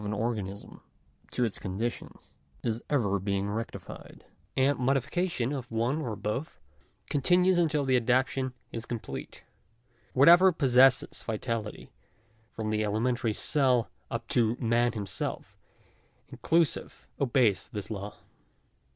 an 0.03 0.13
organism 0.13 0.81
to 1.29 1.45
its 1.45 1.59
conditions 1.59 2.31
is 2.63 2.81
ever 2.89 3.19
being 3.19 3.47
rectified; 3.51 4.25
and 4.57 4.79
modi 4.79 4.99
fication 4.99 5.55
of 5.55 5.71
one 5.71 6.01
or 6.01 6.15
both, 6.15 6.59
continues 7.07 7.59
until 7.59 7.85
the 7.85 7.95
adaptation 7.95 8.55
is 8.71 8.87
com 8.87 8.99
plete. 8.99 9.41
Whatever 10.13 10.51
possesses 10.51 11.21
vitality, 11.21 11.91
from 12.49 12.71
the 12.71 12.83
elementary 12.83 13.33
cell 13.33 13.91
up 14.09 14.27
to 14.29 14.57
man 14.59 14.93
himself, 14.93 15.55
inclusive, 16.31 17.05
obeys 17.19 17.67
this 17.69 17.91
law. 17.91 18.15